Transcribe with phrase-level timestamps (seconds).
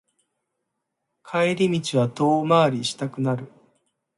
[1.23, 3.47] 帰り道は遠回りしたくなる